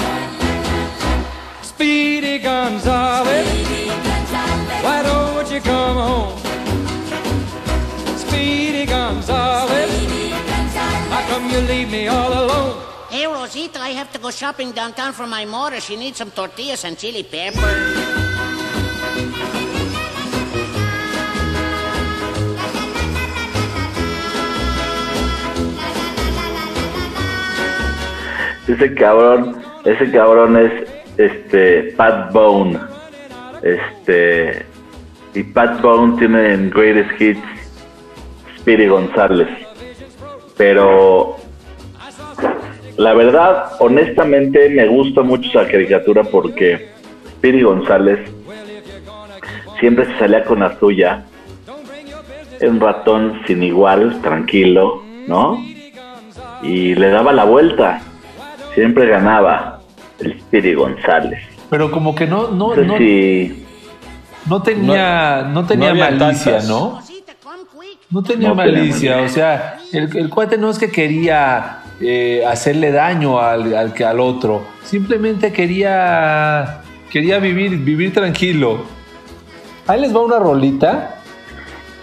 [1.63, 3.76] Speedy Gonzales,
[4.87, 6.39] why don't you come home?
[8.23, 9.91] Speedy Gonzales,
[11.13, 12.75] how come you leave me all alone?
[13.11, 15.81] Hey, Rosita, I have to go shopping downtown for my mother.
[15.81, 17.75] She needs some tortillas and chili pepper.
[28.69, 30.73] Ese cabrón, ese cabrón es
[31.19, 32.79] este Pat Bone.
[33.63, 34.67] Este
[35.37, 37.41] y Pat Bone tiene en Greatest Hits
[38.59, 39.49] Speedy González.
[40.57, 41.37] Pero
[42.97, 46.89] la verdad, honestamente, me gusta mucho esa caricatura porque
[47.33, 48.19] Speedy González
[49.79, 51.27] siempre se salía con la suya.
[52.63, 55.63] Un ratón sin igual, tranquilo, ¿no?
[56.63, 58.01] Y le daba la vuelta.
[58.75, 59.81] Siempre ganaba
[60.19, 61.41] el Speedy González.
[61.69, 63.66] Pero como que no, no, No sé no, si
[64.49, 66.69] no tenía, no, tenía no había malicia, tantas.
[66.69, 67.01] ¿no?
[67.01, 67.25] No tenía
[68.11, 73.41] No tenía malicia, o sea, el, el cuate no es que quería eh, hacerle daño
[73.41, 78.81] al, al, al otro, simplemente quería, quería vivir, vivir tranquilo.
[79.87, 81.17] Ahí les va una rolita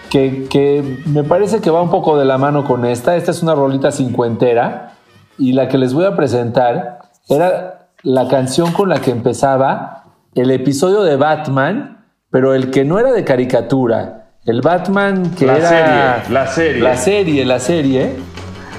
[0.09, 3.15] que, que me parece que va un poco de la mano con esta.
[3.15, 4.93] Esta es una rolita cincuentera
[5.37, 10.03] y la que les voy a presentar era la canción con la que empezaba
[10.35, 12.02] el episodio de Batman,
[12.33, 14.25] pero el que no era de caricatura.
[14.43, 16.81] El Batman que La era serie, la serie.
[16.81, 18.15] la serie, la serie,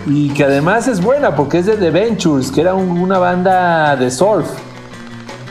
[0.06, 3.94] y que además es buena porque es de The Ventures, que era un- una banda
[3.94, 4.46] de surf.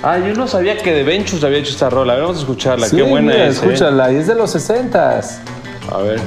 [0.04, 2.12] Ah, yo no sabía que The Ventures había hecho esta rola.
[2.12, 2.88] A ver, Vamos a escucharla.
[2.88, 3.56] Sí, Qué buena mira, es.
[3.64, 3.66] ¿eh?
[3.66, 5.22] Escúchala, y es de los 60
[5.90, 6.20] A ver.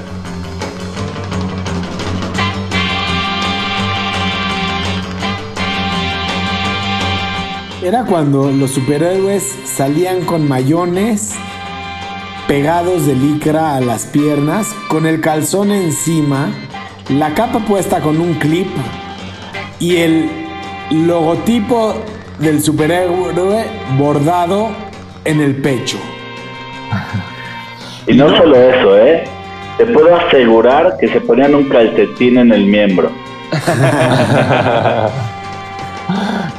[7.82, 11.34] Era cuando los superhéroes salían con mayones
[12.48, 16.48] pegados de licra a las piernas, con el calzón encima,
[17.08, 18.68] la capa puesta con un clip
[19.80, 20.30] y el
[20.90, 21.94] logotipo
[22.38, 23.64] del superhéroe
[23.98, 24.68] bordado
[25.24, 25.98] en el pecho.
[28.06, 29.24] Y no solo eso, ¿eh?
[29.78, 33.10] Te puedo asegurar que se ponían un calcetín en el miembro.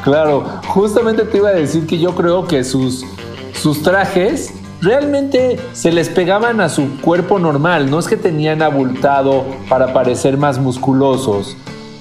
[0.03, 3.05] Claro, justamente te iba a decir que yo creo que sus,
[3.53, 9.45] sus trajes realmente se les pegaban a su cuerpo normal, no es que tenían abultado
[9.69, 11.55] para parecer más musculosos.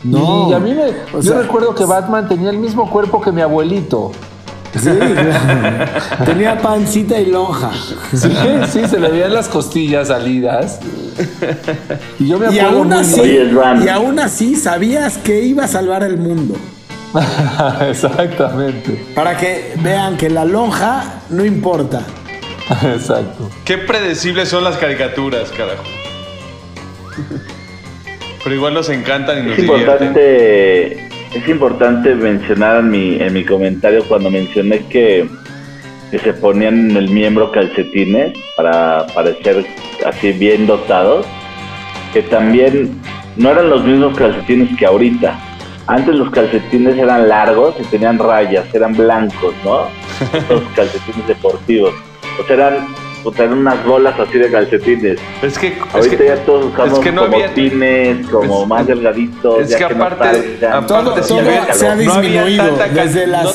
[0.05, 0.85] No, y a mí me,
[1.17, 4.13] o yo sea- recuerdo que Batman tenía el mismo cuerpo que mi abuelito.
[4.79, 4.91] Sí,
[6.27, 7.71] tenía pancita y lonja.
[8.13, 8.29] Sí,
[8.71, 10.81] sí, se le veían las costillas salidas.
[12.19, 13.39] Y yo me Y acuerdo aún muy así,
[13.85, 16.57] y aún así sabías que iba a salvar el mundo.
[17.89, 22.03] Exactamente, Para que vean que la lonja no importa.
[22.95, 23.51] exacto.
[23.65, 25.85] Qué predecibles son las caricaturas, carajo.
[28.43, 30.09] Pero igual nos encantan y nos Es divierten.
[30.09, 35.29] importante, es importante mencionar en mi, en mi comentario cuando mencioné que,
[36.11, 39.67] que se ponían en el miembro calcetines para parecer
[40.05, 41.27] así bien dotados,
[42.13, 43.01] que también
[43.37, 45.39] no eran los mismos calcetines que ahorita.
[45.89, 49.87] Antes los calcetines eran largos y tenían rayas, eran blancos, ¿no?
[50.49, 51.93] Los calcetines deportivos.
[52.41, 52.87] O sea, eran,
[53.39, 55.19] eran unas bolas así de calcetines.
[55.43, 58.63] Es que, es Ahorita que, ya todos usamos es que no como había- pines, como
[58.63, 59.61] es- más delgaditos.
[59.63, 60.73] es ya que no aparte- salgan.
[60.85, 61.95] aparte Todo, todo se ha.
[61.95, 62.65] No disminuido
[62.95, 63.53] desde las no-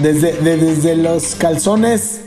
[0.00, 2.22] desde, de- desde los calzones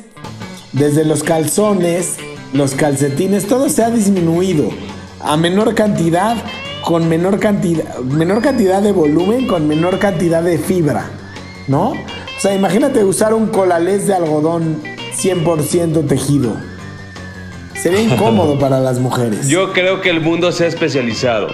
[0.74, 2.18] desde los calzones
[2.54, 4.70] los calcetines todo se ha disminuido
[5.22, 6.36] a menor cantidad
[6.84, 11.10] con menor cantidad menor cantidad de volumen con menor cantidad de fibra
[11.68, 11.96] no o
[12.40, 14.82] sea imagínate usar un colalés de algodón
[15.14, 16.56] 100% tejido
[17.82, 21.50] sería incómodo para las mujeres Yo creo que el mundo se ha especializado.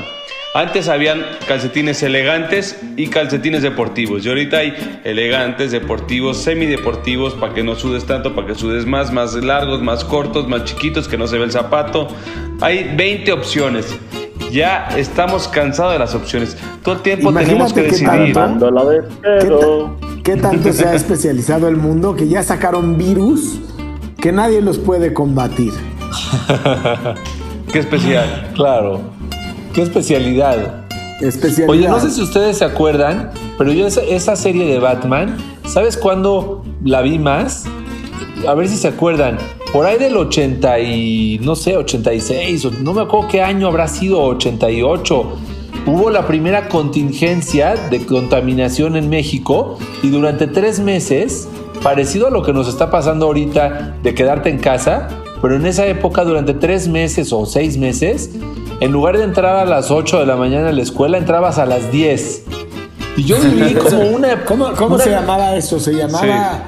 [0.53, 4.25] Antes habían calcetines elegantes y calcetines deportivos.
[4.25, 9.13] Y ahorita hay elegantes, deportivos, semideportivos, para que no sudes tanto, para que sudes más,
[9.13, 12.07] más largos, más cortos, más chiquitos, que no se ve el zapato.
[12.61, 13.95] Hay 20 opciones.
[14.51, 16.57] Ya estamos cansados de las opciones.
[16.81, 18.33] Todo el tiempo tenemos que decidir.
[18.33, 18.71] tanto.
[18.71, 19.95] La de ¿Qué, cero.
[20.27, 23.59] Qué tanto se ha especializado el mundo que ya sacaron virus
[24.19, 25.71] que nadie los puede combatir.
[27.71, 28.51] Qué especial.
[28.53, 28.99] Claro.
[29.73, 30.85] Qué especialidad.
[31.21, 31.69] Especialidad.
[31.69, 35.95] Oye, no sé si ustedes se acuerdan, pero yo esa, esa serie de Batman, ¿sabes
[35.95, 37.63] cuándo la vi más?
[38.45, 39.37] A ver si se acuerdan.
[39.71, 43.87] Por ahí del 80 y no sé, 86, o no me acuerdo qué año habrá
[43.87, 45.37] sido, 88.
[45.87, 51.47] Hubo la primera contingencia de contaminación en México y durante tres meses,
[51.81, 55.07] parecido a lo que nos está pasando ahorita de quedarte en casa,
[55.41, 58.31] pero en esa época durante tres meses o seis meses,
[58.81, 61.65] en lugar de entrar a las 8 de la mañana a la escuela, entrabas a
[61.65, 62.43] las 10.
[63.15, 64.43] Y yo viví como una...
[64.45, 65.79] ¿Cómo, cómo una- se llamaba eso?
[65.79, 66.63] Se llamaba...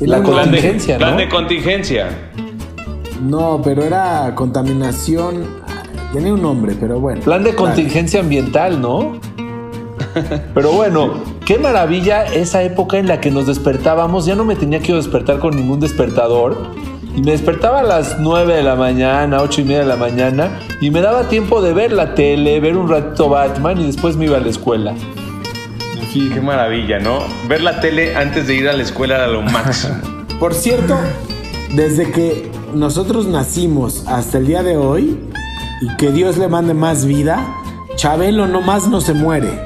[0.00, 1.16] La Plan de, contingencia, plan ¿no?
[1.18, 2.30] de contingencia.
[3.20, 5.44] No, pero era contaminación.
[6.12, 7.20] Tenía un nombre, pero bueno.
[7.20, 9.18] Plan de contingencia ambiental, ¿no?
[10.54, 14.24] Pero bueno, qué maravilla esa época en la que nos despertábamos.
[14.26, 16.56] Ya no me tenía que despertar con ningún despertador.
[17.14, 20.60] Y me despertaba a las 9 de la mañana, 8 y media de la mañana.
[20.80, 24.26] Y me daba tiempo de ver la tele, ver un ratito Batman y después me
[24.26, 24.94] iba a la escuela.
[26.12, 26.30] Fin.
[26.32, 27.18] Qué maravilla, ¿no?
[27.48, 29.94] Ver la tele antes de ir a la escuela era lo máximo.
[30.40, 30.96] Por cierto,
[31.74, 35.18] desde que nosotros nacimos hasta el día de hoy,
[35.80, 37.46] y que Dios le mande más vida,
[37.96, 39.64] Chabelo nomás no se muere.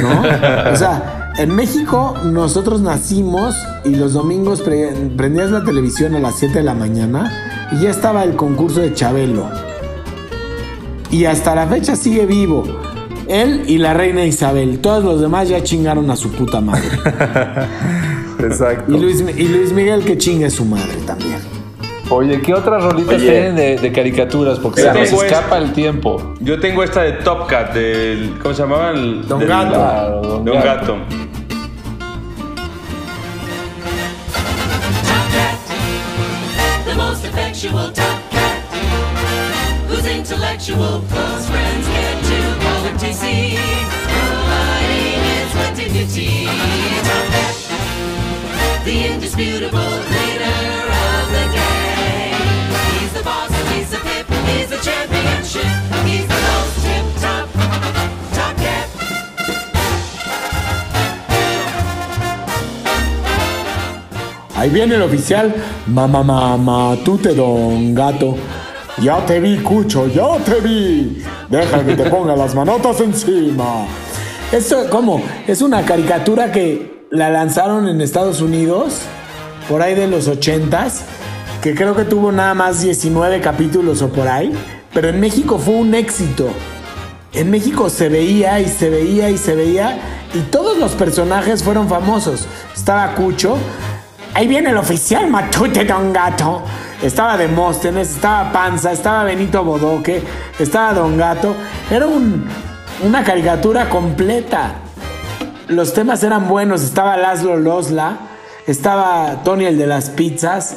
[0.00, 0.72] ¿No?
[0.72, 6.36] O sea, en México nosotros nacimos y los domingos pre- prendías la televisión a las
[6.38, 9.48] 7 de la mañana y ya estaba el concurso de Chabelo.
[11.10, 12.64] Y hasta la fecha sigue vivo.
[13.28, 14.80] Él y la reina Isabel.
[14.80, 16.88] Todos los demás ya chingaron a su puta madre.
[18.38, 18.92] Exacto.
[18.92, 21.38] Y Luis, y Luis Miguel que chingue a su madre también.
[22.10, 23.30] Oye, ¿qué otras rolitas Oye.
[23.30, 24.58] tienen de, de caricaturas?
[24.58, 26.34] Porque se nos escapa el tiempo.
[26.40, 28.36] Yo tengo esta de Top Cat, del.
[28.42, 28.90] ¿Cómo se llamaba?
[28.90, 29.70] El, Don del- Gato.
[29.74, 30.96] Claro, Don De un Gato.
[30.96, 30.96] gato.
[36.86, 37.24] the most
[64.60, 65.54] Ahí viene el oficial.
[65.86, 68.36] Mamá, mamá, tú te don gato.
[69.00, 71.24] Ya te vi, Cucho, ya te vi.
[71.48, 73.86] Deja que te ponga las manotas encima.
[74.52, 75.22] Esto, ¿cómo?
[75.46, 78.98] Es una caricatura que la lanzaron en Estados Unidos,
[79.66, 81.04] por ahí de los ochentas,
[81.62, 84.52] que creo que tuvo nada más 19 capítulos o por ahí,
[84.92, 86.50] pero en México fue un éxito.
[87.32, 89.98] En México se veía y se veía y se veía
[90.34, 92.46] y todos los personajes fueron famosos.
[92.74, 93.56] Estaba Cucho,
[94.34, 96.62] ahí viene el oficial Matute Don Gato,
[97.02, 100.22] estaba Demóstenes, estaba Panza, estaba Benito Bodoque,
[100.58, 101.54] estaba Don Gato.
[101.90, 102.46] Era un-
[103.02, 104.74] una caricatura completa.
[105.68, 108.16] Los temas eran buenos, estaba Laszlo Losla,
[108.66, 110.76] estaba Tony el de las pizzas.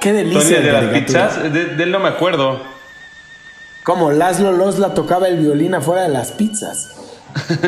[0.00, 0.40] Qué delicia.
[0.42, 1.42] Tony, el de las pizzas.
[1.52, 2.60] De, de él no me acuerdo.
[3.84, 6.88] Como Laszlo Losla tocaba el violín afuera de las pizzas.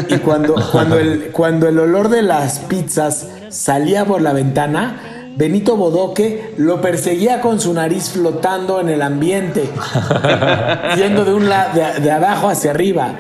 [0.09, 5.01] Y cuando, cuando, el, cuando el olor de las pizzas salía por la ventana,
[5.37, 9.69] Benito Bodoque lo perseguía con su nariz flotando en el ambiente,
[10.97, 13.15] yendo de, un la- de, de abajo hacia arriba.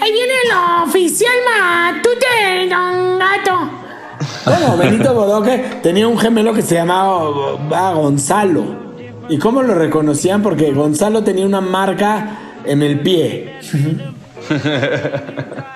[0.00, 0.52] Ahí viene el
[0.88, 3.70] oficial Matute, don gato.
[4.44, 7.28] Bueno, Benito Bodoque tenía un gemelo que se llamaba
[7.72, 8.84] ah, Gonzalo.
[9.28, 10.42] ¿Y cómo lo reconocían?
[10.42, 13.54] Porque Gonzalo tenía una marca en el pie.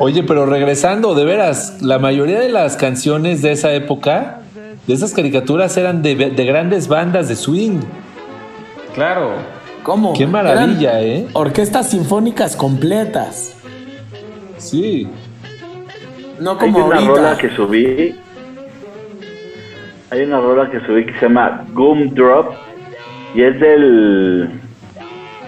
[0.00, 4.40] Oye, pero regresando, de veras, la mayoría de las canciones de esa época,
[4.86, 7.80] de esas caricaturas, eran de, de grandes bandas de swing.
[8.94, 9.32] Claro.
[9.82, 10.14] ¿Cómo?
[10.14, 11.28] Qué maravilla, Eran ¿eh?
[11.34, 13.54] Orquestas sinfónicas completas.
[14.56, 15.06] Sí.
[16.38, 17.12] No Hay como una ahorita.
[17.14, 18.14] rola que subí.
[20.10, 22.54] Hay una rola que subí que se llama Gumdrop
[23.34, 24.50] y es del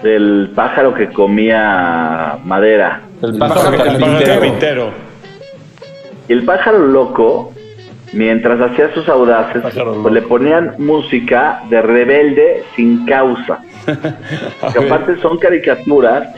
[0.03, 3.01] del pájaro que comía madera.
[3.23, 4.33] El pájaro El pájaro carpintero.
[4.33, 4.91] carpintero.
[6.27, 7.53] Y el pájaro loco,
[8.11, 9.63] mientras hacía sus audaces,
[10.01, 13.59] pues le ponían música de rebelde sin causa.
[14.73, 16.35] Que aparte son caricaturas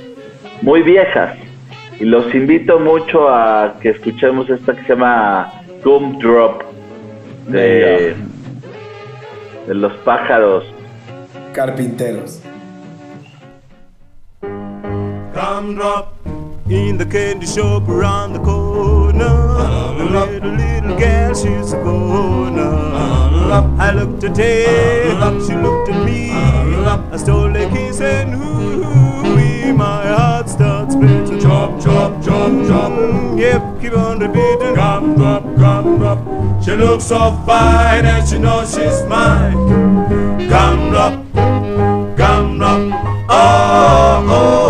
[0.62, 1.36] muy viejas.
[2.00, 6.62] Y los invito mucho a que escuchemos esta que se llama Gumdrop
[7.48, 8.16] de,
[9.68, 10.66] de los pájaros.
[11.54, 12.42] Carpinteros.
[15.34, 19.26] Gumdrop in the candy shop around the corner.
[19.26, 19.94] Uh-huh.
[19.98, 22.62] The little, little gal, she's a goner.
[22.62, 23.76] Uh-huh.
[23.78, 25.46] I looked at her, uh-huh.
[25.46, 26.32] she looked at me.
[26.86, 31.40] I stole a kiss and ooh, my heart starts beating.
[31.40, 32.92] Chop, chop, chop, chop.
[32.92, 34.76] Mm, yep, keep on repeating.
[34.76, 36.64] Gum drop, gum drop.
[36.64, 39.54] She looks so fine and she knows she's mine.
[40.48, 41.34] Gum drop,
[42.16, 42.80] gum drop.
[43.28, 44.65] Oh, oh, oh,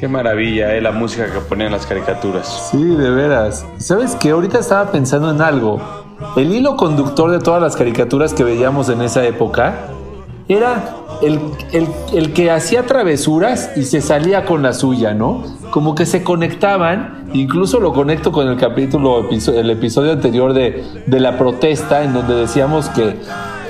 [0.00, 2.70] Qué maravilla, eh, la música que ponían las caricaturas.
[2.70, 3.66] Sí, de veras.
[3.76, 5.78] ¿Sabes que Ahorita estaba pensando en algo.
[6.36, 9.74] El hilo conductor de todas las caricaturas que veíamos en esa época
[10.48, 11.38] era el,
[11.72, 15.42] el- el que hacía travesuras y se salía con la suya, ¿no?
[15.70, 21.20] Como que se conectaban, incluso lo conecto con el capítulo, el episodio anterior de, de
[21.20, 23.16] la protesta, en donde decíamos que,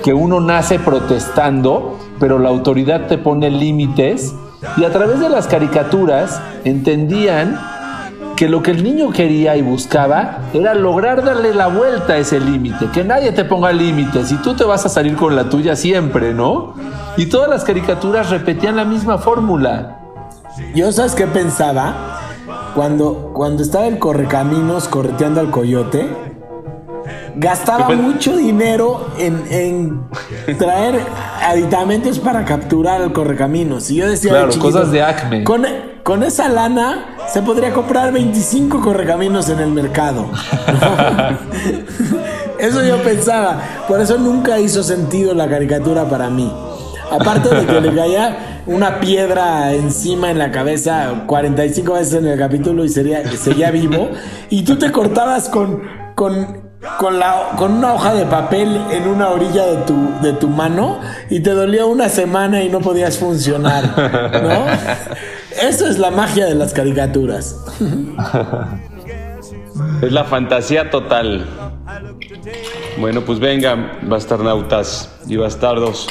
[0.04, 4.32] que uno nace protestando, pero la autoridad te pone límites,
[4.76, 7.58] y a través de las caricaturas entendían
[8.36, 12.40] que lo que el niño quería y buscaba era lograr darle la vuelta a ese
[12.40, 15.76] límite, que nadie te ponga límites y tú te vas a salir con la tuya
[15.76, 16.74] siempre, ¿no?
[17.16, 19.98] Y todas las caricaturas repetían la misma fórmula.
[20.74, 22.18] Yo, ¿sabes qué pensaba?
[22.74, 26.08] Cuando, cuando estaba el correcaminos correteando al coyote,
[27.36, 31.00] gastaba mucho dinero en, en traer
[31.42, 33.90] aditamentos para capturar al correcaminos.
[33.90, 35.44] Y yo decía, Claro, de chiquito, cosas de Acme.
[35.44, 35.66] Con,
[36.02, 40.30] con esa lana se podría comprar 25 correcaminos en el mercado.
[42.58, 43.62] Eso yo pensaba.
[43.88, 46.52] Por eso nunca hizo sentido la caricatura para mí.
[47.10, 52.38] Aparte de que le caía una piedra encima en la cabeza 45 veces en el
[52.38, 54.10] capítulo y sería, seguía vivo.
[54.50, 55.82] Y tú te cortabas con,
[56.14, 60.48] con, con, la, con una hoja de papel en una orilla de tu, de tu
[60.48, 63.84] mano y te dolía una semana y no podías funcionar.
[64.42, 64.66] ¿No?
[65.68, 67.56] Eso es la magia de las caricaturas.
[70.02, 71.46] Es la fantasía total.
[72.98, 76.08] Bueno, pues vengan, bastarnautas y bastardos.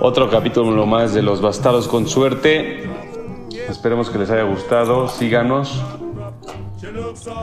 [0.00, 2.88] Otro capítulo más de los bastardos con suerte.
[3.68, 5.08] Esperemos que les haya gustado.
[5.08, 5.82] Síganos.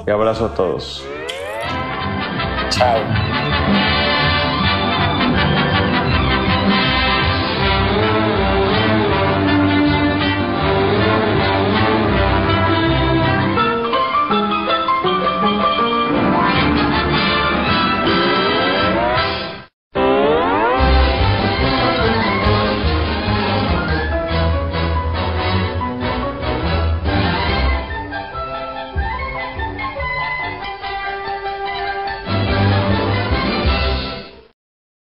[0.08, 1.04] Y abrazo a todos.
[2.72, 3.35] Ciao.